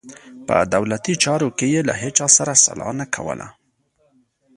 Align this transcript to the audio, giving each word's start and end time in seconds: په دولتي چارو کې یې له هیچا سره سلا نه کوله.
په 0.47 0.55
دولتي 0.73 1.13
چارو 1.23 1.49
کې 1.57 1.65
یې 1.73 1.81
له 1.89 1.93
هیچا 2.01 2.27
سره 2.37 2.53
سلا 2.63 2.89
نه 2.99 3.05
کوله. 3.15 3.47